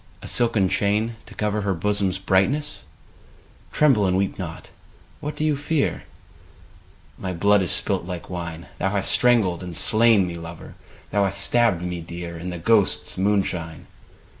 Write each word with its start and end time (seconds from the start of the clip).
A 0.23 0.27
silken 0.27 0.67
chain, 0.67 1.15
to 1.27 1.35
cover 1.35 1.61
Her 1.61 1.75
bosom's 1.75 2.17
brightness? 2.17 2.85
(Tremble 3.71 4.07
and 4.07 4.17
weep 4.17 4.39
not: 4.39 4.69
what 5.19 5.35
dost 5.35 5.45
thou 5.47 5.53
fear 5.63 6.05
?)—My 7.19 7.33
blood 7.33 7.61
is 7.61 7.69
spUt 7.69 8.07
like 8.07 8.27
wine, 8.27 8.65
Thou 8.79 8.89
hast 8.89 9.11
strangled 9.11 9.61
and 9.61 9.77
slain 9.77 10.25
me, 10.25 10.33
lover. 10.37 10.73
Thou 11.11 11.23
hast 11.25 11.43
stabbed 11.43 11.83
me 11.83 12.01
dear. 12.01 12.35
In 12.35 12.49
the 12.49 12.57
ghosts' 12.57 13.15
moonshine. 13.15 13.85